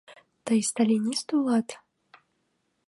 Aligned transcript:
—Тый 0.45 0.59
сталинист 0.69 1.27
улат? 1.37 1.67